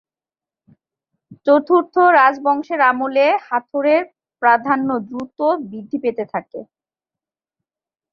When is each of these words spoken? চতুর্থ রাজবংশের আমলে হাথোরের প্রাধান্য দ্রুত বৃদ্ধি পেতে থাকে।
চতুর্থ 1.47 1.95
রাজবংশের 2.17 2.81
আমলে 2.89 3.25
হাথোরের 3.47 4.03
প্রাধান্য 4.41 4.89
দ্রুত 5.09 5.39
বৃদ্ধি 5.63 5.97
পেতে 6.03 6.23
থাকে। 6.33 6.59